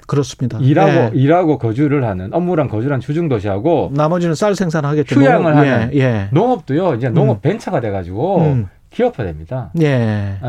그렇습니다. 0.08 0.60
일하고 0.60 0.92
예. 0.92 1.12
일하고 1.14 1.58
거주를 1.58 2.04
하는 2.04 2.34
업무랑 2.34 2.68
거주한 2.68 3.00
주중 3.00 3.30
도시하고 3.30 3.92
나머지는 3.94 4.36
쌀 4.36 4.56
생산하겠죠. 4.56 5.16
휴양을 5.16 5.52
농업, 5.54 5.58
하는 5.58 5.90
예. 5.94 6.00
예. 6.00 6.30
농업도요. 6.32 6.96
이제 6.96 7.10
농업 7.10 7.38
음. 7.38 7.42
벤처가 7.42 7.80
돼가지고 7.80 8.42
음. 8.42 8.68
기업화됩니다. 8.96 9.72
예. 9.82 10.40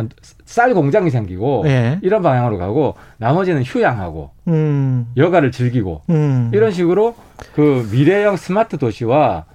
쌀 0.45 0.73
공장이 0.73 1.11
생기고 1.11 1.65
예. 1.67 1.99
이런 2.03 2.23
방향으로 2.23 2.59
가고 2.59 2.95
나머지는 3.19 3.65
휴양하고 3.65 4.31
음. 4.47 5.09
여가를 5.17 5.51
즐기고 5.51 6.03
음. 6.11 6.51
이런 6.55 6.71
식으로 6.71 7.17
그 7.55 7.89
미래형 7.91 8.37
스마트 8.37 8.79
도시와 8.79 9.47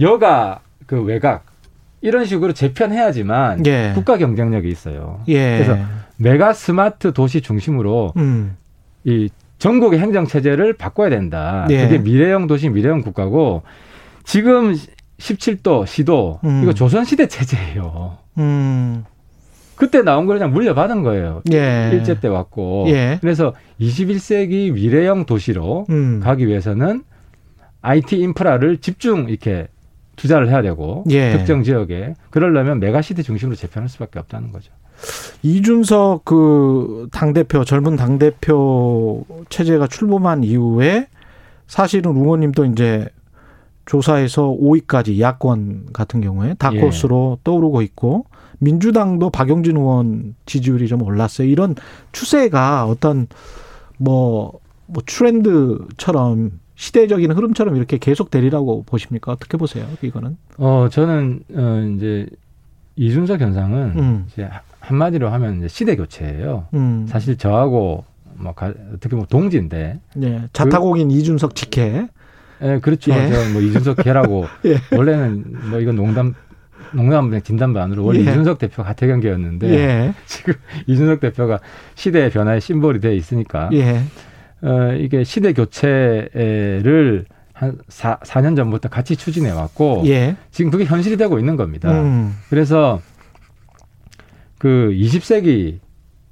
여가 0.00 0.60
그 0.86 1.02
외곽 1.02 1.44
이런 2.00 2.24
식으로 2.24 2.54
재편해야지만 2.54 3.66
예. 3.66 3.92
국가 3.94 4.16
경쟁력이 4.16 4.68
있어요. 4.68 5.20
예. 5.28 5.58
그래서 5.58 5.76
메가 6.16 6.54
스마트 6.54 7.12
도시 7.12 7.42
중심으로 7.42 8.14
음. 8.16 8.56
이 9.04 9.28
전국의 9.58 9.98
행정 9.98 10.26
체제를 10.26 10.72
바꿔야 10.72 11.10
된다. 11.10 11.66
예. 11.68 11.82
그게 11.82 11.98
미래형 11.98 12.46
도시, 12.46 12.70
미래형 12.70 13.02
국가고 13.02 13.62
지금 14.24 14.74
17도 15.18 15.86
시도 15.86 16.40
음. 16.44 16.62
이거 16.62 16.72
조선시대 16.72 17.28
체제예요. 17.28 18.19
음. 18.38 19.04
그때 19.76 20.02
나온 20.02 20.26
걸 20.26 20.38
그냥 20.38 20.52
물려받은 20.52 21.02
거예요. 21.02 21.42
예. 21.52 21.90
일제 21.92 22.20
때 22.20 22.28
왔고. 22.28 22.84
예. 22.88 23.18
그래서 23.22 23.54
21세기 23.80 24.72
미래형 24.72 25.24
도시로 25.24 25.86
음. 25.88 26.20
가기 26.22 26.46
위해서는 26.46 27.02
IT 27.80 28.18
인프라를 28.18 28.78
집중 28.78 29.30
이렇게 29.30 29.68
투자를 30.16 30.50
해야 30.50 30.60
되고 30.60 31.04
예. 31.08 31.32
특정 31.32 31.62
지역에 31.62 32.14
그러려면 32.28 32.78
메가시티 32.78 33.22
중심으로 33.22 33.56
재편할 33.56 33.88
수밖에 33.88 34.18
없다는 34.18 34.52
거죠. 34.52 34.70
이준석 35.42 36.26
그 36.26 37.08
당대표 37.10 37.64
젊은 37.64 37.96
당대표 37.96 39.24
체제가 39.48 39.86
출범한 39.86 40.44
이후에 40.44 41.06
사실은 41.66 42.14
의원님도 42.16 42.66
이제 42.66 43.08
조사에서 43.86 44.56
5위까지 44.60 45.18
야권 45.18 45.88
같은 45.92 46.20
경우에 46.20 46.54
다코스로 46.54 47.36
예. 47.38 47.40
떠오르고 47.44 47.82
있고 47.82 48.26
민주당도 48.58 49.30
박용진 49.30 49.76
의원 49.76 50.34
지지율이 50.46 50.86
좀 50.86 51.02
올랐어요. 51.02 51.48
이런 51.48 51.74
추세가 52.12 52.86
어떤 52.86 53.26
뭐, 53.96 54.60
뭐 54.86 55.02
트렌드처럼 55.04 56.60
시대적인 56.74 57.32
흐름처럼 57.32 57.76
이렇게 57.76 57.98
계속 57.98 58.30
되리라고 58.30 58.84
보십니까? 58.84 59.32
어떻게 59.32 59.58
보세요? 59.58 59.86
이거는? 60.00 60.36
어 60.56 60.88
저는 60.90 61.40
어 61.54 61.94
이제 61.94 62.26
이준석 62.96 63.40
현상은 63.40 63.92
음. 63.96 64.26
이제 64.32 64.48
한마디로 64.80 65.28
하면 65.28 65.58
이제 65.58 65.68
시대 65.68 65.96
교체예요. 65.96 66.66
음. 66.74 67.06
사실 67.06 67.36
저하고 67.36 68.04
뭐 68.34 68.52
가, 68.54 68.72
어떻게 68.94 69.10
보면 69.10 69.26
동지인데. 69.28 70.00
네. 70.16 70.48
자타공인 70.52 71.08
그, 71.08 71.14
이준석 71.14 71.54
직계. 71.54 72.08
예, 72.62 72.78
그렇죠. 72.80 73.12
예. 73.12 73.28
뭐 73.52 73.60
이준석계라고 73.60 74.46
예. 74.66 74.78
원래는 74.96 75.70
뭐 75.70 75.80
이건 75.80 75.96
농담 75.96 76.34
농담 76.92 77.40
진담 77.42 77.72
반으로 77.72 78.04
원래 78.04 78.20
예. 78.20 78.22
이준석 78.22 78.58
대표 78.58 78.82
하태경계였는데 78.82 79.70
예. 79.70 80.14
지금 80.26 80.54
이준석 80.86 81.20
대표가 81.20 81.60
시대의 81.94 82.30
변화의 82.30 82.60
심볼이 82.60 83.00
돼 83.00 83.14
있으니까. 83.16 83.70
예. 83.72 84.02
어, 84.62 84.92
이게 84.98 85.24
시대 85.24 85.52
교체를 85.52 87.24
한 87.54 87.78
4, 87.88 88.18
4년 88.20 88.56
전부터 88.56 88.88
같이 88.88 89.16
추진해 89.16 89.50
왔고 89.50 90.02
예. 90.06 90.36
지금 90.50 90.70
그게 90.70 90.84
현실이 90.84 91.16
되고 91.16 91.38
있는 91.38 91.56
겁니다. 91.56 91.90
음. 91.90 92.34
그래서 92.48 93.00
그 94.58 94.90
20세기 94.94 95.78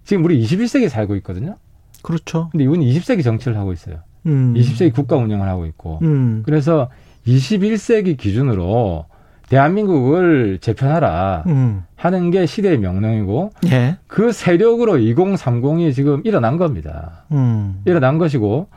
지금 0.04 0.24
우리 0.24 0.42
21세기 0.42 0.88
살고 0.88 1.16
있거든요. 1.16 1.56
그렇죠. 2.02 2.48
근데 2.50 2.64
이분 2.64 2.80
20세기 2.80 3.22
정치를 3.22 3.58
하고 3.58 3.72
있어요. 3.72 4.02
음. 4.26 4.54
20세기 4.56 4.92
국가 4.92 5.16
운영을 5.16 5.48
하고 5.48 5.66
있고. 5.66 5.98
음. 6.02 6.42
그래서 6.44 6.88
21세기 7.26 8.16
기준으로 8.16 9.06
대한민국을 9.48 10.58
재편하라 10.60 11.44
음. 11.46 11.82
하는 11.96 12.30
게 12.30 12.46
시대의 12.46 12.78
명령이고 12.78 13.50
예. 13.66 13.96
그 14.06 14.30
세력으로 14.32 14.94
2030이 14.98 15.94
지금 15.94 16.20
일어난 16.24 16.56
겁니다. 16.58 17.24
음. 17.32 17.80
일어난 17.86 18.18
것이고 18.18 18.68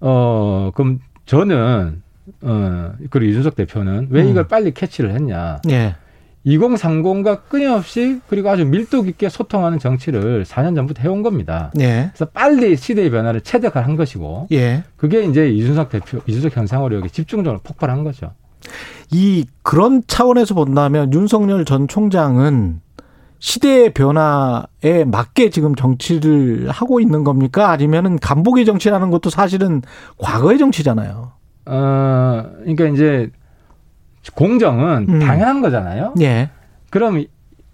어 0.00 0.70
그럼 0.74 1.00
저는 1.24 2.02
어 2.42 2.92
그리고 3.10 3.30
이준석 3.30 3.56
대표는 3.56 4.08
왜 4.10 4.28
이걸 4.28 4.44
음. 4.44 4.48
빨리 4.48 4.72
캐치를 4.72 5.12
했냐? 5.14 5.58
예. 5.70 5.94
2030과 6.46 7.42
끊임없이 7.48 8.20
그리고 8.28 8.48
아주 8.48 8.64
밀도 8.64 9.02
깊게 9.02 9.28
소통하는 9.28 9.78
정치를 9.78 10.44
4년 10.44 10.74
전부터 10.74 11.02
해온 11.02 11.22
겁니다. 11.22 11.70
예. 11.80 12.10
그래서 12.12 12.24
빨리 12.32 12.76
시대의 12.76 13.10
변화를 13.10 13.42
체득한 13.42 13.96
것이고, 13.96 14.48
예. 14.52 14.84
그게 14.96 15.22
이제 15.24 15.50
이준석 15.50 15.90
대표, 15.90 16.20
이준석 16.26 16.56
현상으로 16.56 16.96
여기 16.96 17.10
집중적으로 17.10 17.60
폭발한 17.62 18.04
거죠. 18.04 18.32
이 19.10 19.44
그런 19.62 20.02
차원에서 20.06 20.54
본다면 20.54 21.12
윤석열 21.12 21.64
전 21.64 21.88
총장은 21.88 22.80
시대의 23.38 23.94
변화에 23.94 25.04
맞게 25.06 25.50
지금 25.50 25.74
정치를 25.74 26.68
하고 26.70 27.00
있는 27.00 27.24
겁니까? 27.24 27.70
아니면은 27.70 28.18
간복의 28.18 28.66
정치라는 28.66 29.10
것도 29.10 29.30
사실은 29.30 29.82
과거의 30.18 30.58
정치잖아요. 30.58 31.32
어, 31.66 32.44
그러니까 32.60 32.86
이제 32.88 33.30
공정은 34.34 35.06
음. 35.08 35.18
당연한 35.20 35.60
거잖아요. 35.60 36.14
예. 36.20 36.50
그럼 36.90 37.24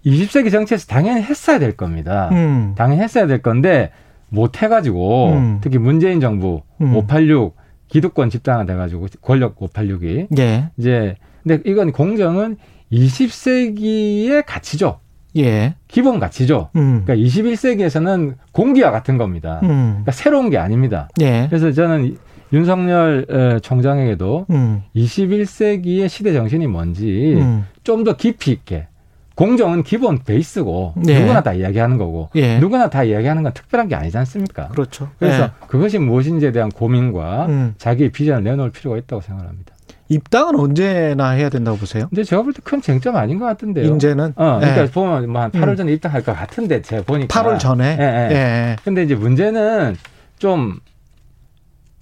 20세기 0.05 0.51
정치에서 0.51 0.87
당연히 0.87 1.21
했어야 1.21 1.59
될 1.59 1.75
겁니다. 1.75 2.29
음. 2.31 2.73
당연히 2.77 3.01
했어야 3.01 3.27
될 3.27 3.41
건데 3.41 3.91
못 4.29 4.61
해가지고 4.61 5.31
음. 5.33 5.57
특히 5.61 5.77
문재인 5.77 6.19
정부 6.19 6.61
586 6.79 7.55
음. 7.57 7.61
기득권 7.87 8.29
집단화 8.29 8.65
돼가지고 8.65 9.07
권력 9.21 9.57
586이 9.59 10.27
예. 10.39 10.69
이제 10.77 11.15
근데 11.43 11.61
이건 11.69 11.91
공정은 11.91 12.57
20세기의 12.91 14.43
가치죠. 14.45 14.99
예. 15.37 15.75
기본 15.87 16.19
가치죠. 16.19 16.69
음. 16.75 17.03
그러니까 17.05 17.27
21세기에서는 17.27 18.35
공기와 18.51 18.91
같은 18.91 19.17
겁니다. 19.17 19.59
음. 19.63 19.89
그러니까 19.89 20.11
새로운 20.11 20.49
게 20.49 20.57
아닙니다. 20.57 21.09
예. 21.21 21.47
그래서 21.49 21.71
저는 21.71 22.17
윤석열 22.53 23.59
총장에게도 23.61 24.45
음. 24.49 24.83
21세기의 24.95 26.09
시대 26.09 26.33
정신이 26.33 26.67
뭔지 26.67 27.35
음. 27.37 27.65
좀더 27.83 28.15
깊이 28.17 28.51
있게 28.51 28.87
공정은 29.35 29.83
기본 29.83 30.17
베이스고 30.23 30.95
예. 31.07 31.19
누구나 31.19 31.43
다 31.43 31.53
이야기하는 31.53 31.97
거고 31.99 32.29
예. 32.35 32.57
누구나 32.59 32.89
다 32.89 33.03
이야기하는 33.03 33.43
건 33.43 33.51
특별한 33.53 33.87
게 33.87 33.93
아니지 33.95 34.17
않습니까? 34.17 34.69
그렇죠. 34.69 35.09
그래서 35.19 35.43
예. 35.43 35.49
그것이 35.67 35.99
무엇인지에 35.99 36.51
대한 36.51 36.69
고민과 36.71 37.45
음. 37.47 37.75
자기의 37.77 38.11
비전을 38.11 38.43
내놓을 38.43 38.71
필요가 38.71 38.97
있다고 38.97 39.21
생각합니다. 39.21 39.75
입당은 40.09 40.57
언제나 40.57 41.31
해야 41.31 41.49
된다고 41.49 41.77
보세요? 41.77 42.07
근데 42.09 42.23
제가 42.23 42.41
볼 42.41 42.53
때 42.53 42.61
큰 42.63 42.81
쟁점 42.81 43.15
아닌 43.17 43.37
것 43.37 43.45
같은데요. 43.45 43.93
이제는? 43.95 44.33
어, 44.37 44.57
그러니까 44.59 44.83
예. 44.83 44.85
보면 44.87 45.29
뭐한 45.29 45.51
8월 45.51 45.67
음. 45.69 45.75
전에 45.75 45.91
입당할 45.93 46.23
것 46.23 46.33
같은데 46.33 46.81
제가 46.81 47.03
보니까 47.03 47.43
8월 47.43 47.59
전에. 47.59 47.97
예, 47.99 48.03
예. 48.03 48.35
예. 48.35 48.75
근데 48.83 49.03
이제 49.03 49.13
문제는 49.15 49.97
좀 50.39 50.79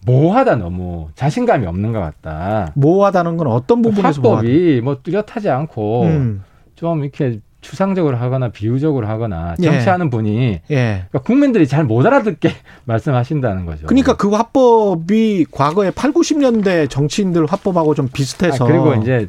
모호하다 0.06 0.58
너무 0.58 1.10
자신감이 1.16 1.66
없는 1.66 1.92
것 1.92 2.00
같다. 2.00 2.72
모호하다는 2.76 3.38
건 3.38 3.48
어떤 3.48 3.82
부분에서 3.82 4.22
합법이 4.22 4.82
뭐 4.84 5.00
뚜렷하지 5.02 5.50
않고 5.50 6.04
음. 6.04 6.44
좀 6.76 7.04
이렇게 7.04 7.40
추상적으로 7.62 8.16
하거나 8.18 8.50
비유적으로 8.50 9.08
하거나 9.08 9.56
예. 9.60 9.64
정치하는 9.66 10.06
예. 10.06 10.10
분이 10.12 10.60
예. 10.70 11.06
그러니까 11.10 11.20
국민들이 11.20 11.68
잘 11.68 11.84
못 11.86 12.06
알아듣게 12.06 12.52
말씀하신다는 12.86 13.66
거죠. 13.66 13.88
그러니까 13.88 14.16
그 14.16 14.30
화법이 14.30 15.48
과거에 15.52 15.90
8, 15.90 16.12
90년대 16.14 16.90
정치인들 16.90 17.46
화법하고 17.48 17.96
좀 17.96 18.08
비슷해서 18.08 18.66
아, 18.66 18.68
그리고 18.68 18.94
이제 18.96 19.28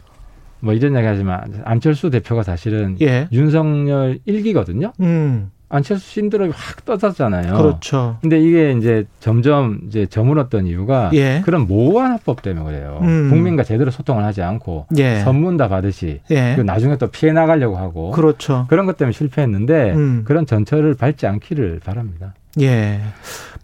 뭐 0.60 0.74
이런 0.74 0.92
이야기 0.92 1.06
하지만 1.06 1.62
안철수 1.64 2.10
대표가 2.10 2.42
사실은 2.42 2.96
예. 3.00 3.28
윤석열 3.32 4.18
일기거든요. 4.26 4.92
음. 5.00 5.50
안철수 5.68 6.08
신드롬이 6.10 6.52
확 6.54 6.84
떠졌잖아요. 6.84 7.56
그렇죠. 7.56 8.18
근데 8.20 8.40
이게 8.40 8.72
이제 8.72 9.04
점점 9.18 9.80
이제 9.88 10.06
저물었던 10.06 10.66
이유가 10.66 11.10
예. 11.14 11.42
그런 11.44 11.66
모호한 11.66 12.12
합법 12.12 12.42
때문에 12.42 12.64
그래요. 12.64 13.00
음. 13.02 13.30
국민과 13.30 13.64
제대로 13.64 13.90
소통을 13.90 14.24
하지 14.24 14.42
않고 14.42 14.86
예. 14.96 15.20
선문 15.20 15.56
다 15.56 15.68
받으시 15.68 16.20
예. 16.30 16.54
그리고 16.54 16.62
나중에 16.62 16.96
또 16.98 17.08
피해 17.08 17.32
나가려고 17.32 17.76
하고 17.76 18.12
그렇죠. 18.12 18.66
그런 18.68 18.86
것 18.86 18.96
때문에 18.96 19.12
실패했는데 19.12 19.92
음. 19.92 20.22
그런 20.24 20.46
전철을 20.46 20.94
밟지 20.94 21.26
않기를 21.26 21.80
바랍니다. 21.84 22.34
예. 22.60 23.00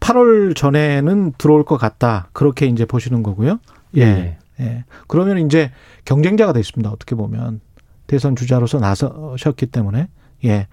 8월 0.00 0.56
전에는 0.56 1.32
들어올 1.38 1.64
것 1.64 1.76
같다. 1.76 2.28
그렇게 2.32 2.66
이제 2.66 2.85
보시는 2.85 3.23
거고요. 3.23 3.61
예. 3.97 4.02
예. 4.02 4.38
예. 4.61 4.85
그러면 5.06 5.38
이제 5.38 5.71
경쟁자가 6.04 6.52
됐습니다. 6.52 6.90
어떻게 6.90 7.14
보면 7.14 7.61
대선 8.09 8.35
주자로서 8.35 8.80
나서셨기 8.80 9.66
때문에 9.66 10.09
예. 10.44 10.66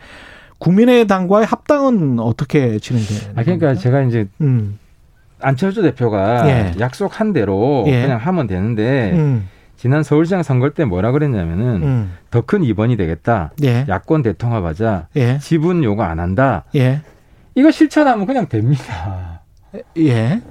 국민의당과의 0.60 1.46
합당은 1.46 2.20
어떻게 2.20 2.80
진행돼요? 2.80 3.32
아 3.36 3.44
그러니까 3.44 3.76
제가 3.76 4.02
이제 4.04 4.28
음. 4.42 4.78
안철수 5.42 5.82
대표가 5.82 6.48
예. 6.50 6.74
약속한 6.80 7.34
대로 7.34 7.86
예. 7.88 8.02
그냥 8.02 8.20
하면 8.20 8.48
되는데 8.48 9.12
음. 9.14 9.48
지난 9.78 10.04
서울시장 10.04 10.44
선거 10.44 10.70
때 10.72 10.84
뭐라 10.84 11.12
그랬냐면은 11.12 11.84
음. 11.84 12.14
더큰 12.32 12.64
입원이 12.64 12.98
되겠다. 12.98 13.52
예. 13.64 13.86
야권 13.88 14.24
대통합하자. 14.24 15.08
예. 15.16 15.40
지분 15.40 15.84
요구 15.86 16.04
안 16.04 16.20
한다. 16.20 16.66
예. 16.76 17.02
이거 17.56 17.72
실천하면 17.72 18.26
그냥 18.26 18.50
됩니다. 18.50 19.42
예. 19.98 20.42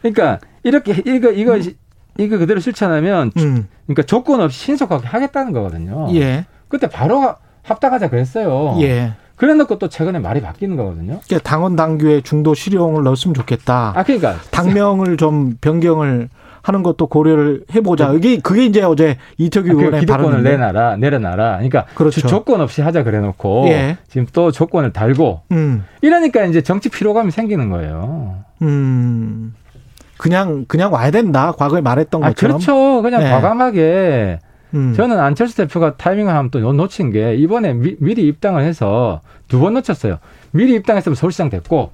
그러니까 0.00 0.38
이렇게 0.62 1.02
이거 1.04 1.32
이거 1.32 1.54
음. 1.54 1.72
이거 2.18 2.38
그대로 2.38 2.60
실천하면 2.60 3.32
음. 3.36 3.68
그러니까 3.86 4.02
조건 4.04 4.40
없이 4.40 4.66
신속하게 4.66 5.08
하겠다는 5.08 5.52
거거든요. 5.52 6.14
예. 6.14 6.46
그때 6.68 6.88
바로 6.88 7.34
합당하자 7.64 8.10
그랬어요. 8.10 8.76
예. 8.80 9.14
그래 9.38 9.54
놓고 9.54 9.78
또 9.78 9.88
최근에 9.88 10.18
말이 10.18 10.42
바뀌는 10.42 10.76
거거든요. 10.76 11.20
그러니까 11.24 11.38
당원 11.48 11.76
당규에 11.76 12.20
중도 12.22 12.54
실용을 12.54 13.04
넣었으면 13.04 13.34
좋겠다. 13.34 13.92
아 13.94 14.02
그러니까 14.02 14.34
당명을 14.50 15.16
좀 15.16 15.56
변경을 15.60 16.28
하는 16.60 16.82
것도 16.82 17.06
고려를 17.06 17.62
해보자. 17.72 18.10
그 18.10 18.16
이게 18.18 18.38
그게 18.40 18.66
이제 18.66 18.82
어제 18.82 19.16
이태규 19.38 19.70
아, 19.70 19.72
그 19.72 19.78
의원의 19.78 20.00
기득권을 20.00 20.42
내놔라, 20.42 20.96
내려놔라. 20.96 21.52
그러니까 21.52 21.86
그렇죠. 21.94 22.26
조건 22.26 22.60
없이 22.60 22.82
하자 22.82 23.04
그래놓고 23.04 23.66
예. 23.68 23.96
지금 24.08 24.26
또 24.32 24.50
조건을 24.50 24.92
달고 24.92 25.42
음. 25.52 25.84
이러니까 26.02 26.44
이제 26.44 26.60
정치 26.60 26.88
피로감이 26.88 27.30
생기는 27.30 27.70
거예요. 27.70 28.38
음. 28.62 29.54
그냥 30.18 30.64
그냥 30.66 30.92
와야 30.92 31.12
된다. 31.12 31.52
과거에 31.52 31.80
말했던 31.80 32.24
아, 32.24 32.28
것처럼. 32.30 32.58
그렇죠. 32.58 33.02
그냥 33.02 33.22
네. 33.22 33.30
과감하게 33.30 34.40
음. 34.74 34.92
저는 34.94 35.18
안철수 35.18 35.56
대표가 35.56 35.96
타이밍을 35.96 36.32
하면 36.34 36.50
또 36.50 36.60
놓친 36.72 37.10
게 37.10 37.34
이번에 37.36 37.72
미, 37.74 37.96
리 38.00 38.26
입당을 38.28 38.62
해서 38.62 39.20
두 39.48 39.60
번 39.60 39.74
놓쳤어요. 39.74 40.18
미리 40.50 40.74
입당했으면 40.74 41.14
서울시장 41.14 41.50
됐고 41.50 41.90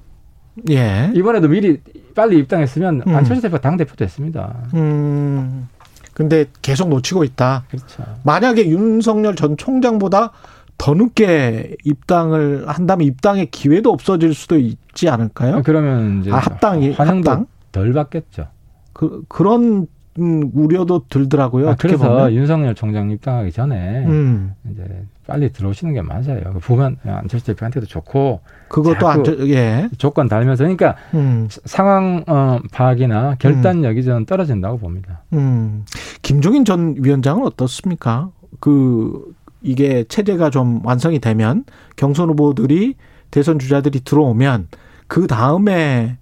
예. 0.69 1.11
이번에도 1.13 1.47
미리 1.47 1.79
빨리 2.15 2.37
입당했으면 2.39 3.03
음. 3.07 3.15
안철수 3.15 3.41
대표가 3.41 3.61
당대표 3.61 3.95
됐습니다. 3.95 4.55
음. 4.73 5.67
근데 6.13 6.45
계속 6.61 6.87
놓치고 6.89 7.23
있다. 7.25 7.65
그렇죠. 7.69 8.03
만약에 8.23 8.67
윤석열 8.69 9.35
전 9.35 9.57
총장보다 9.57 10.31
더 10.77 10.93
늦게 10.93 11.75
입당을 11.83 12.65
한다면 12.67 13.07
입당의 13.07 13.47
기회도 13.51 13.91
없어질 13.91 14.33
수도 14.33 14.57
있지 14.57 15.09
않을까요? 15.09 15.57
아, 15.57 15.61
그러면 15.61 16.21
이제 16.21 16.31
아, 16.31 16.37
합당이 16.37 16.93
합당 16.93 17.47
덜 17.71 17.91
받겠죠. 17.93 18.47
그 18.93 19.23
그런 19.27 19.87
음, 20.19 20.49
우려도 20.53 21.05
들더라고요. 21.09 21.69
아, 21.69 21.75
그래서 21.77 22.09
보면. 22.09 22.33
윤석열 22.33 22.73
총장 22.73 23.11
입당하기 23.11 23.51
전에 23.51 24.05
음. 24.05 24.53
이제 24.71 25.05
빨리 25.27 25.51
들어오시는 25.51 25.93
게 25.93 26.01
맞아요. 26.01 26.53
그 26.53 26.59
보면 26.59 26.97
안철수 27.05 27.47
대표한테도 27.47 27.85
좋고 27.85 28.39
그것도 28.69 29.07
안철 29.07 29.49
예 29.49 29.89
조건 29.97 30.27
달면서 30.29 30.63
그러니까 30.63 30.95
음. 31.13 31.47
상황 31.65 32.23
어, 32.27 32.59
파악이나 32.71 33.35
결단력이 33.39 34.03
저는 34.03 34.25
떨어진다고 34.25 34.77
봅니다. 34.77 35.23
음. 35.33 35.85
김종인 36.21 36.63
전 36.63 36.95
위원장은 36.97 37.43
어떻습니까? 37.43 38.29
그 38.59 39.33
이게 39.61 40.05
체제가 40.05 40.49
좀 40.49 40.81
완성이 40.85 41.19
되면 41.19 41.65
경선 41.97 42.29
후보들이 42.29 42.95
대선 43.31 43.59
주자들이 43.59 44.01
들어오면 44.01 44.69
그 45.07 45.27
다음에 45.27 46.17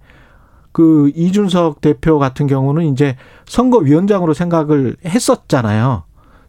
그 0.74 1.12
이준석 1.14 1.80
대표 1.80 2.18
같은 2.18 2.48
경우는 2.48 2.86
이제 2.86 3.14
선거위원장으로 3.46 4.34
생각을 4.34 4.96
했었잖아요. 5.06 6.02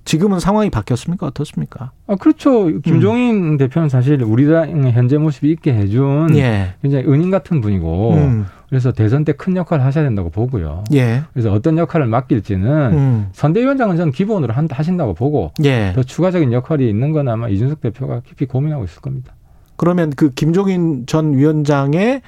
지금은 0.04 0.40
상황이 0.40 0.72
바뀌었습니까? 0.72 1.28
어떻습니까? 1.28 1.92
아, 2.08 2.16
그렇죠. 2.16 2.66
김종인 2.80 3.54
음. 3.54 3.58
대표는 3.58 3.88
사실 3.88 4.24
우리 4.24 4.48
당의 4.48 4.94
현재 4.94 5.20
모습이 5.20 5.52
있게 5.52 5.76
해준 5.76 6.36
예. 6.38 6.74
굉장히 6.82 7.06
은인 7.06 7.30
같은 7.30 7.62
분이고 7.62 8.14
음. 8.14 8.46
그래서 8.68 8.92
대선 8.92 9.26
때 9.26 9.34
큰 9.34 9.56
역할을 9.58 9.86
하셔야 9.86 10.04
된다고 10.04 10.32
보고요. 10.32 10.84
예. 10.94 11.22
그래서 11.34 11.52
어떤 11.52 11.78
역할을 11.78 12.08
맡길지는 12.08 12.94
음. 12.94 13.28
선대위원장은 13.34 13.96
저는 13.96 14.12
기본으로 14.12 14.54
한, 14.56 14.68
하신다고 14.72 15.14
보고 15.14 15.52
예. 15.64 15.92
더 15.94 16.02
추가적인 16.02 16.52
역할이 16.52 16.90
있는 16.90 17.12
건 17.12 17.28
아마 17.28 17.48
이준석 17.48 17.80
대표가 17.80 18.22
깊이 18.26 18.48
고민하고 18.48 18.86
있을 18.86 19.02
겁니다. 19.02 19.36
그러면 19.76 20.10
그 20.10 20.32
김종인 20.32 21.06
전 21.06 21.34
위원장의 21.38 22.24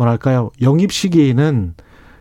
뭐랄까요 0.00 0.50
영입 0.62 0.92
시기는 0.92 1.74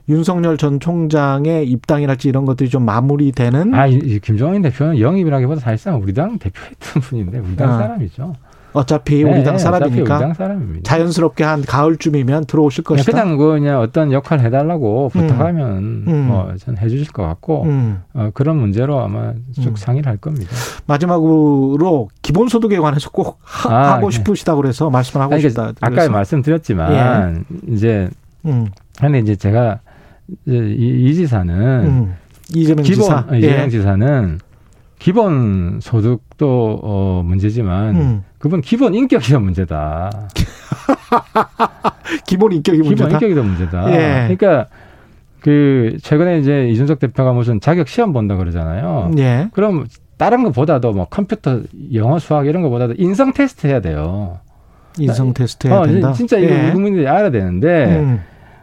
윤석열 0.09 0.57
전 0.57 0.79
총장의 0.79 1.69
입당이랄지 1.69 2.27
이런 2.27 2.45
것들이 2.45 2.67
좀 2.69 2.83
마무리되는. 2.83 3.75
아, 3.75 3.85
이, 3.85 4.19
김종인 4.19 4.63
대표는 4.63 4.99
영입이라기보다 4.99 5.61
사실상 5.61 6.01
우리 6.01 6.13
당 6.13 6.39
대표했던 6.39 7.01
분인데 7.03 7.37
우리 7.39 7.55
당 7.55 7.71
아. 7.71 7.77
사람이죠. 7.77 8.35
어차피 8.73 9.23
네, 9.23 9.31
우리 9.31 9.43
당 9.43 9.57
사람이니까 9.57 10.15
우리 10.15 10.21
당 10.21 10.33
사람입니다. 10.33 10.81
자연스럽게 10.83 11.43
한 11.43 11.63
가을쯤이면 11.63 12.45
들어오실 12.45 12.83
것이다. 12.83 13.11
그냥 13.11 13.37
그 13.37 13.49
그냥 13.49 13.79
어떤 13.79 14.11
역할 14.11 14.39
해달라고 14.39 15.11
음. 15.15 15.21
부탁하면 15.21 15.77
음. 16.07 16.27
뭐전 16.27 16.77
해주실 16.77 17.11
것 17.11 17.23
같고 17.23 17.63
음. 17.63 18.01
어, 18.13 18.29
그런 18.33 18.57
문제로 18.57 19.01
아마 19.01 19.33
쭉 19.53 19.69
음. 19.69 19.75
상의를 19.75 20.09
할 20.09 20.17
겁니다. 20.17 20.51
마지막으로 20.85 22.09
기본소득에 22.21 22.77
관해서 22.79 23.09
꼭 23.09 23.39
하, 23.41 23.95
아, 23.95 23.99
고 23.99 24.09
네. 24.09 24.17
싶으시다 24.17 24.55
그래서 24.55 24.89
말씀을 24.89 25.23
하고 25.23 25.35
그러니까 25.35 25.49
싶다. 25.49 25.73
아까 25.81 26.09
말씀드렸지만 26.09 27.45
예. 27.49 27.73
이제 27.73 28.09
음. 28.45 28.67
근데 28.99 29.19
이제 29.19 29.35
제가 29.35 29.79
이, 30.47 31.05
이 31.07 31.13
지사는 31.15 31.55
음. 31.55 32.15
이재명 32.53 32.83
기본, 32.83 33.03
지사 33.03 33.25
예. 33.33 33.37
이재명 33.37 33.65
예. 33.65 33.69
지사는 33.69 34.39
기본 34.99 35.79
소득도 35.81 36.79
어 36.83 37.23
문제지만 37.25 37.95
음. 37.95 38.23
그분 38.39 38.61
기본 38.61 38.95
인격이 38.95 39.31
더 39.31 39.39
문제다. 39.39 40.29
기본 42.25 42.53
인격이 42.53 42.79
문제다. 42.79 42.95
기본 42.95 43.11
인격이 43.11 43.35
더 43.35 43.43
문제다. 43.43 43.91
예. 43.91 44.35
그러니까 44.35 44.67
그 45.41 45.97
최근에 46.01 46.39
이제 46.39 46.67
이준석 46.69 46.99
대표가 46.99 47.33
무슨 47.33 47.59
자격 47.59 47.87
시험 47.87 48.13
본다 48.13 48.35
그러잖아요. 48.37 49.11
예. 49.17 49.49
그럼 49.53 49.85
다른 50.17 50.43
것보다도 50.43 50.93
뭐 50.93 51.05
컴퓨터, 51.05 51.61
영어, 51.93 52.19
수학 52.19 52.47
이런 52.47 52.61
것보다도 52.61 52.95
인성 52.97 53.33
테스트 53.33 53.67
해야 53.67 53.81
돼요. 53.81 54.39
인성 54.97 55.33
테스트 55.33 55.67
해야 55.67 55.79
어, 55.79 55.85
된다. 55.85 56.13
진짜 56.13 56.37
이거 56.37 56.53
예. 56.53 56.71
국민들이 56.71 57.07
알아야 57.07 57.31
되는데 57.31 57.99
음. 57.99 58.21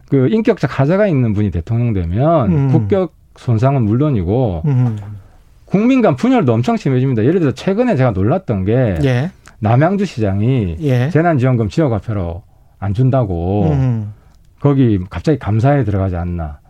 그 0.08 0.28
인격적 0.28 0.70
하자가 0.70 1.06
있는 1.06 1.32
분이 1.32 1.50
대통령 1.50 1.92
되면 1.92 2.52
음. 2.52 2.72
국격 2.72 3.14
손상은 3.36 3.82
물론이고 3.82 4.62
음. 4.64 4.96
국민 5.66 6.00
간 6.00 6.16
분열도 6.16 6.52
엄청 6.52 6.76
심해집니다. 6.76 7.24
예를 7.24 7.40
들어 7.40 7.52
최근에 7.52 7.96
제가 7.96 8.12
놀랐던 8.12 8.64
게 8.64 8.96
예. 9.04 9.30
남양주 9.60 10.04
시장이 10.04 10.76
예. 10.80 11.08
재난지원금 11.10 11.68
지역화표로 11.68 12.42
안 12.78 12.94
준다고 12.94 13.70
음. 13.70 14.12
거기 14.60 14.98
갑자기 15.08 15.38
감사에 15.38 15.84
들어가지 15.84 16.16
않나. 16.16 16.60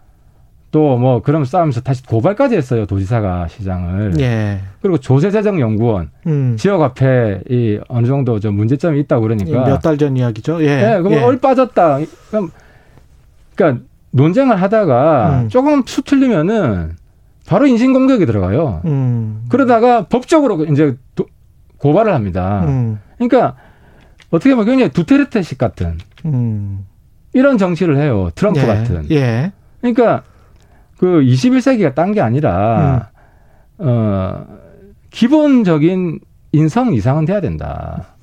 또 0.72 0.98
뭐 0.98 1.22
그럼 1.22 1.44
싸우면서 1.44 1.80
다시 1.80 2.02
고발까지 2.04 2.54
했어요 2.56 2.84
도지사가 2.86 3.48
시장을. 3.48 4.14
예. 4.20 4.60
그리고 4.82 4.98
조세재정연구원 4.98 6.10
음. 6.26 6.56
지역 6.58 6.82
앞에 6.82 7.42
이 7.48 7.78
어느 7.88 8.06
정도 8.06 8.38
좀 8.40 8.54
문제점이 8.56 9.00
있다고 9.00 9.22
그러니까 9.22 9.64
몇 9.64 9.80
달 9.80 9.96
전 9.96 10.16
이야기죠. 10.16 10.62
예. 10.62 10.66
예 10.96 11.00
그럼 11.00 11.14
예. 11.14 11.22
얼 11.22 11.38
빠졌다. 11.40 11.98
그럼 12.30 12.50
그러니까 13.54 13.84
논쟁을 14.10 14.60
하다가 14.60 15.40
음. 15.42 15.48
조금 15.48 15.82
수 15.86 16.02
틀리면은 16.02 16.96
바로 17.46 17.66
인신 17.66 17.92
공격이 17.92 18.26
들어가요. 18.26 18.82
음. 18.84 19.44
그러다가 19.48 20.06
법적으로 20.08 20.64
이제 20.66 20.96
도, 21.14 21.24
고발을 21.78 22.12
합니다. 22.14 22.64
음. 22.66 22.98
그러니까 23.18 23.56
어떻게 24.30 24.54
보면 24.54 24.66
굉장히 24.66 24.90
두테르테식 24.92 25.58
같은 25.58 25.98
음. 26.24 26.86
이런 27.32 27.58
정치를 27.58 27.98
해요. 27.98 28.30
트럼프 28.34 28.60
예. 28.60 28.66
같은. 28.66 29.06
예. 29.10 29.52
그러니까 29.80 30.22
그 30.98 31.06
21세기가 31.20 31.94
딴 31.94 32.12
게 32.12 32.20
아니라 32.20 33.10
음. 33.80 33.86
어 33.86 34.46
기본적인 35.10 36.20
인성 36.52 36.94
이상은 36.94 37.24
돼야 37.24 37.40
된다. 37.40 38.16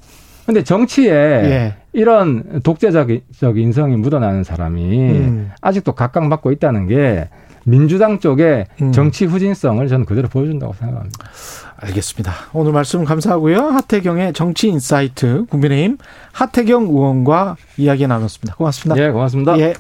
근데 0.46 0.64
정치에 0.64 1.12
예. 1.12 1.76
이런 1.94 2.62
독재적 2.64 3.10
인성이 3.56 3.96
묻어나는 3.96 4.44
사람이 4.44 5.12
음. 5.12 5.52
아직도 5.62 5.94
각광받고 5.94 6.52
있다는 6.52 6.88
게 6.88 7.30
민주당 7.64 8.20
쪽의 8.20 8.68
음. 8.82 8.92
정치 8.92 9.26
후진성을 9.26 9.88
저는 9.88 10.06
그대로 10.06 10.28
보여준다고 10.28 10.74
생각합니다. 10.74 11.30
알겠습니다. 11.78 12.32
오늘 12.54 12.72
말씀 12.72 13.04
감사하고요. 13.04 13.60
하태경의 13.60 14.34
정치 14.34 14.70
인사이트 14.70 15.46
국민의힘 15.50 15.98
하태경 16.32 16.84
의원과 16.84 17.58
이야기 17.78 18.08
나눴습니다. 18.08 18.56
고맙습니다. 18.56 19.04
예, 19.04 19.12
고맙습니다. 19.12 19.60
예. 19.60 19.74